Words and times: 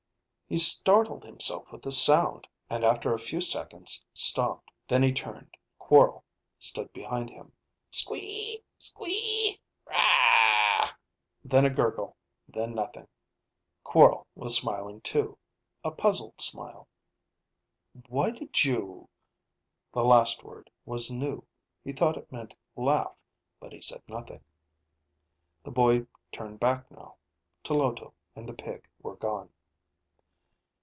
He 0.53 0.57
startled 0.57 1.23
himself 1.23 1.71
with 1.71 1.81
the 1.81 1.93
sound, 1.93 2.45
and 2.69 2.83
after 2.83 3.13
a 3.13 3.19
few 3.19 3.39
seconds 3.39 4.03
stopped. 4.13 4.69
Then 4.85 5.01
he 5.01 5.13
turned. 5.13 5.55
Quorl 5.79 6.25
stood 6.59 6.91
behind 6.91 7.29
him. 7.29 7.53
(Squeeeee... 7.89 8.61
Squeeee... 8.77 9.61
raaaaaaa! 9.87 10.91
Then 11.45 11.63
a 11.63 11.69
gurgle, 11.69 12.17
then 12.49 12.75
nothing.) 12.75 13.07
Quorl 13.85 14.27
was 14.35 14.57
smiling 14.57 14.99
too, 14.99 15.37
a 15.85 15.91
puzzled 15.91 16.41
smile. 16.41 16.89
"Why 18.09 18.31
did 18.31 18.65
you?" 18.65 19.07
(The 19.93 20.03
last 20.03 20.43
word 20.43 20.69
was 20.83 21.09
new. 21.09 21.45
He 21.81 21.93
thought 21.93 22.17
it 22.17 22.29
meant 22.29 22.55
laugh, 22.75 23.15
but 23.61 23.71
he 23.71 23.79
said 23.79 24.03
nothing.) 24.05 24.41
The 25.63 25.71
boy 25.71 26.07
turned 26.33 26.59
back 26.59 26.91
now. 26.91 27.15
Tloto 27.63 28.11
and 28.35 28.49
the 28.49 28.53
pig 28.53 28.85
were 29.01 29.15
gone. 29.15 29.49